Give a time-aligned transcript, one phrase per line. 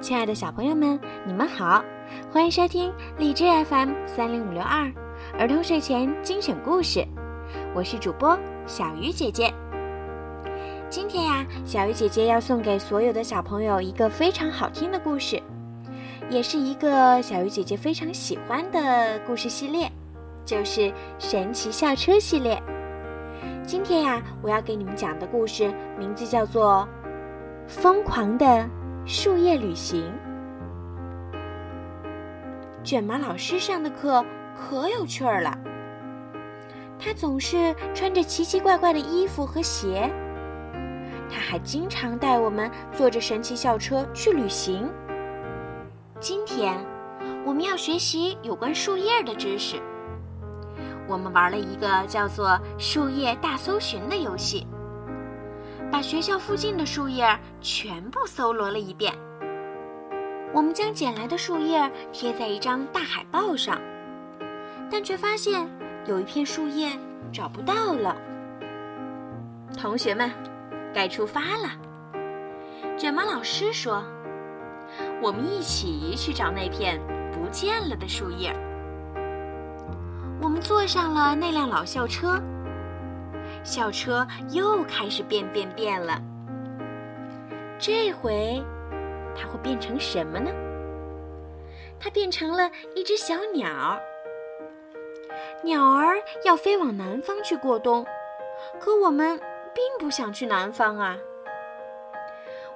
[0.00, 1.84] 亲爱的小朋友们，你们好，
[2.32, 4.90] 欢迎收听荔枝 FM 三零五六二
[5.38, 7.06] 儿童睡前精选故事，
[7.74, 8.36] 我是主播
[8.66, 9.52] 小鱼姐姐。
[10.88, 15.40] 今天呀，小鱼姐姐要送给所有的小朋友一个非常好听的故事，
[16.30, 19.92] 也是一个小鱼姐姐非常喜欢的故事系列，
[20.46, 22.60] 就是神奇校车系列。
[23.66, 26.88] 今天呀，我要给你们讲的故事名字叫做
[27.70, 28.66] 《疯狂的
[29.06, 30.02] 树叶旅行》。
[32.84, 34.24] 卷毛老师上的课
[34.56, 35.58] 可有趣儿了，
[36.98, 40.10] 他总是穿着奇奇怪怪的衣服和鞋。
[41.28, 44.88] 他还经常带我们坐着神奇校车去旅行。
[46.18, 46.74] 今天，
[47.44, 49.76] 我们要学习有关树叶的知识。
[51.06, 54.66] 我们玩了一个叫做“树叶大搜寻”的游戏，
[55.90, 57.26] 把学校附近的树叶
[57.60, 59.12] 全部搜罗了一遍。
[60.52, 63.80] 我们将捡来的树叶贴在一张大海报上，
[64.90, 65.68] 但却发现
[66.06, 66.90] 有一片树叶
[67.32, 68.16] 找不到了。
[69.76, 70.30] 同学们，
[70.92, 71.70] 该出发了。
[72.96, 74.02] 卷毛老师说
[75.22, 77.00] ：“我们一起去找那片
[77.32, 78.54] 不见了的树叶。”
[80.42, 82.40] 我们坐上了那辆老校车，
[83.62, 86.20] 校车又开始变变变了。
[87.78, 88.62] 这回，
[89.36, 90.50] 它会变成什么呢？
[91.98, 94.00] 它变成了一只小鸟。
[95.62, 98.06] 鸟儿要飞往南方去过冬，
[98.80, 99.38] 可我们
[99.74, 101.16] 并不想去南方啊。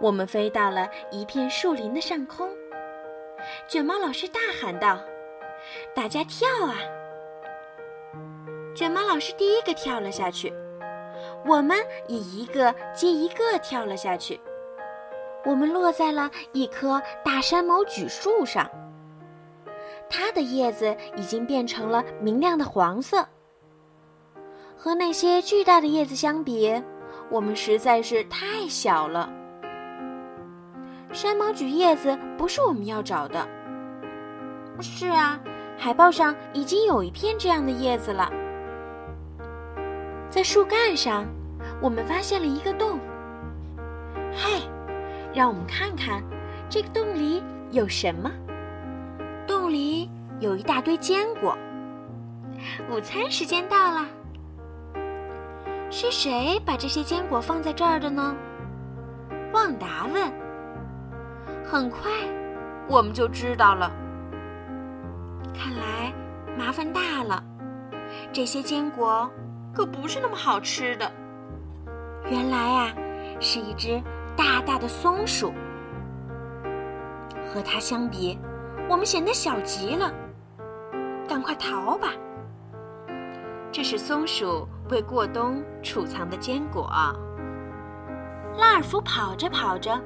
[0.00, 2.48] 我们飞到了一片树林的上空，
[3.68, 4.98] 卷毛老师大喊道
[5.94, 6.76] ：“大家跳啊！”
[8.74, 10.50] 卷毛老师第一个跳了下去，
[11.46, 14.40] 我们也一个接一个跳了下去。
[15.44, 18.70] 我们落在了一棵大山毛榉树上，
[20.08, 23.26] 它的叶子已经变成了明亮的黄色。
[24.76, 26.82] 和那些巨大的叶子相比，
[27.30, 29.32] 我们实在是太小了。
[31.12, 33.46] 山毛榉叶子不是我们要找的。
[34.80, 35.40] 是啊，
[35.76, 38.30] 海报上已经有一片这样的叶子了。
[40.30, 41.26] 在树干上，
[41.80, 42.98] 我们发现了一个洞。
[44.32, 44.62] 嘿，
[45.34, 46.22] 让我们看看
[46.68, 48.30] 这个洞里有什么。
[49.46, 51.56] 洞里有一大堆坚果。
[52.90, 54.06] 午餐时间到了。
[55.90, 58.36] 是谁把这些坚果放在这儿的呢？
[59.52, 60.30] 旺达问。
[61.64, 62.10] 很快，
[62.88, 63.90] 我们就知道了。
[65.54, 66.12] 看来
[66.56, 67.42] 麻烦大了。
[68.32, 69.30] 这些坚果。
[69.72, 71.10] 可不是那么好吃的。
[72.28, 72.94] 原来啊，
[73.40, 74.02] 是一只
[74.36, 75.52] 大大的松鼠。
[77.52, 78.38] 和它相比，
[78.88, 80.12] 我们显得小极了。
[81.28, 82.08] 赶快逃吧！
[83.72, 86.90] 这是松鼠为过冬储藏的坚果。
[88.56, 90.00] 拉尔夫跑着跑着，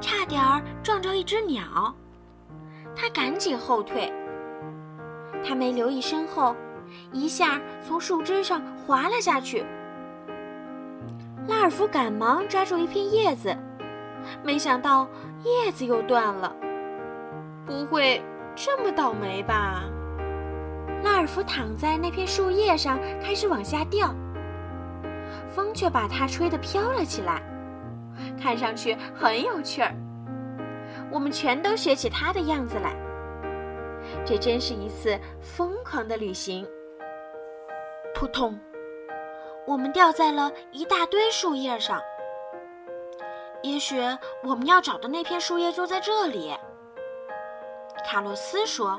[0.00, 1.94] 差点儿撞着一只鸟，
[2.94, 4.12] 他赶紧后退。
[5.44, 6.54] 他没留意身后。
[7.12, 9.66] 一下从树枝上滑了下去。
[11.48, 13.56] 拉尔夫赶忙抓住一片叶子，
[14.42, 15.08] 没想到
[15.44, 16.54] 叶子又断了。
[17.64, 18.22] 不会
[18.54, 19.84] 这么倒霉吧？
[21.04, 24.14] 拉尔夫躺在那片树叶上，开始往下掉。
[25.48, 27.42] 风却把它吹得飘了起来，
[28.40, 29.94] 看上去很有趣儿。
[31.10, 32.94] 我们全都学起他的样子来。
[34.24, 36.66] 这真是一次疯狂的旅行。
[38.14, 38.58] 扑通！
[39.66, 42.00] 我们掉在了一大堆树叶上。
[43.62, 44.00] 也许
[44.42, 46.56] 我们要找的那片树叶就在这里。
[48.04, 48.98] 卡洛斯说。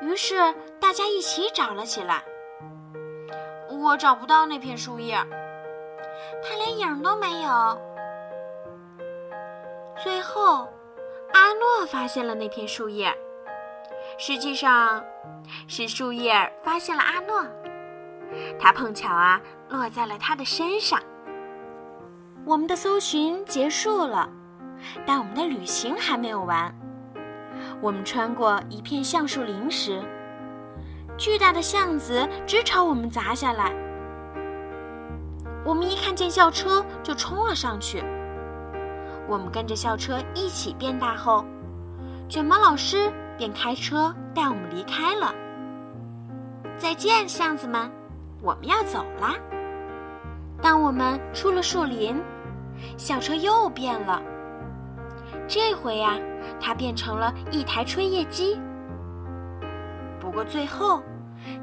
[0.00, 2.22] 于是大家一起找了起来。
[3.68, 5.16] 我找不到那片树叶，
[6.42, 7.78] 它连影都没有。
[10.00, 10.68] 最后，
[11.32, 13.12] 阿诺发现了那片树叶。
[14.18, 15.04] 实际上，
[15.66, 17.44] 是树叶发现了阿诺。
[18.58, 21.00] 它碰巧啊，落在了他的身上。
[22.44, 24.28] 我们的搜寻结束了，
[25.06, 26.74] 但我们的旅行还没有完。
[27.80, 30.02] 我们穿过一片橡树林时，
[31.16, 33.72] 巨大的橡子直朝我们砸下来。
[35.64, 38.02] 我们一看见校车就冲了上去。
[39.26, 41.44] 我们跟着校车一起变大后，
[42.28, 45.34] 卷毛老师便开车带我们离开了。
[46.78, 47.90] 再见，橡子们。
[48.40, 49.34] 我们要走啦。
[50.60, 52.20] 当我们出了树林，
[52.96, 54.22] 校车又变了。
[55.46, 56.18] 这回呀，
[56.60, 58.60] 它变成了一台吹叶机。
[60.20, 61.02] 不过最后，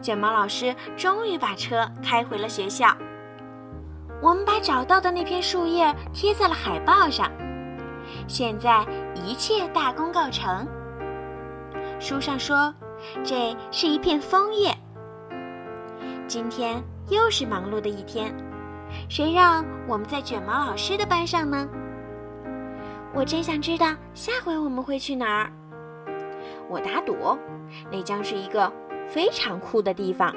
[0.01, 2.95] 卷毛老师终于把车开回了学校。
[4.21, 7.29] 我们把找到的那片树叶贴在了海报上，
[8.27, 10.67] 现在一切大功告成。
[11.99, 12.73] 书上说，
[13.23, 14.75] 这是一片枫叶。
[16.27, 18.33] 今天又是忙碌的一天，
[19.07, 21.67] 谁让我们在卷毛老师的班上呢？
[23.13, 25.51] 我真想知道下回我们会去哪儿。
[26.67, 27.37] 我打赌，
[27.91, 28.71] 那将是一个
[29.07, 30.35] 非常酷的地方。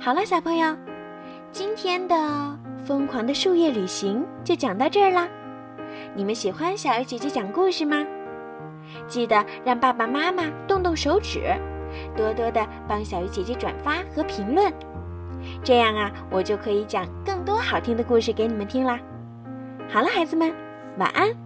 [0.00, 0.76] 好了，小朋友，
[1.52, 5.28] 今天的疯狂的树叶旅行就讲到这儿啦。
[6.14, 8.04] 你们喜欢小鱼姐姐讲故事吗？
[9.06, 11.54] 记得让爸爸妈妈动动手指，
[12.16, 14.72] 多多的帮小鱼姐姐转发和评论，
[15.62, 18.98] 这样啊，我就可以讲更多好听的故事给你们听啦。
[19.88, 20.52] 好了，孩子们，
[20.98, 21.45] 晚安。